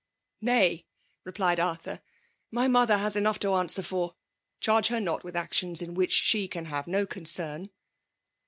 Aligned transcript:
"'<Nay/' 0.43 0.85
xepEed 1.27 1.57
Arthnr> 1.59 1.99
^my 2.51 2.67
mothet 2.67 2.97
baa 3.13 3.19
enough 3.19 3.37
to 3.37 3.53
answer 3.53 3.83
for. 3.83 4.15
Charge 4.59 4.87
her 4.87 4.99
not 4.99 5.23
with 5.23 5.35
Actions 5.35 5.79
in 5.83 5.93
which 5.93 6.33
&e 6.33 6.47
can 6.47 6.65
hate 6.65 6.87
no 6.87 7.05
concern. 7.05 7.69